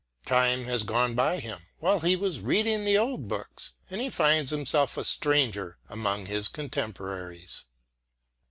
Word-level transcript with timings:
Time 0.25 0.65
has 0.65 0.81
gone 0.81 1.13
by 1.13 1.37
him, 1.39 1.59
while 1.77 1.99
he 1.99 2.15
was 2.15 2.39
reading 2.39 2.85
the 2.85 2.97
old 2.97 3.27
books, 3.27 3.73
and 3.91 4.01
he 4.01 4.09
finds 4.09 4.49
himself 4.49 4.97
a 4.97 5.03
stranger 5.05 5.77
among 5.89 6.25
his 6.25 6.47
contemporaries. 6.47 7.65